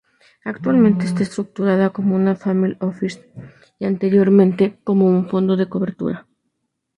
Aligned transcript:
Actualmente 0.43 1.05
está 1.05 1.21
estructurada 1.21 1.91
como 1.91 2.15
una 2.15 2.35
family 2.35 2.75
office 2.79 3.31
y 3.77 3.85
anteriormente 3.85 4.79
como 4.83 5.05
un 5.05 5.29
fondo 5.29 5.55
de 5.57 5.69
cobertura. 5.69 6.27